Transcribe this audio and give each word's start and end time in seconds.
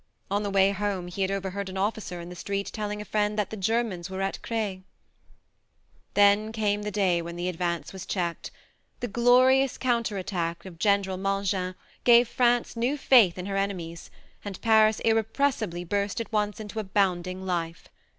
On 0.31 0.41
the 0.41 0.49
way 0.49 0.71
home 0.71 1.05
he 1.09 1.21
had 1.21 1.29
overheard 1.29 1.69
an 1.69 1.77
officer 1.77 2.19
in 2.19 2.29
the 2.29 2.35
street 2.35 2.71
telling 2.73 3.03
a 3.03 3.05
friend 3.05 3.37
that 3.37 3.51
the 3.51 3.55
Germans 3.55 4.09
were 4.09 4.23
at 4.23 4.41
Creil.... 4.41 4.81
Then 6.15 6.51
came 6.51 6.81
the 6.81 6.89
day 6.89 7.21
when 7.21 7.35
the 7.35 7.47
advance 7.47 7.93
was 7.93 8.07
checked. 8.07 8.49
The 8.99 9.07
glorious 9.07 9.77
counter 9.77 10.17
attack 10.17 10.65
of 10.65 10.79
General 10.79 11.17
Mangin 11.17 11.75
gave 12.03 12.27
France 12.27 12.75
new 12.75 12.97
faith 12.97 13.37
in 13.37 13.45
her 13.45 13.57
armies, 13.59 14.09
and 14.43 14.59
Paris 14.61 15.01
irrepressibly 15.01 15.83
burst 15.83 16.19
at 16.19 16.33
once 16.33 16.59
into 16.59 16.79
abound 16.79 17.27
ing 17.27 17.45
life. 17.45 17.87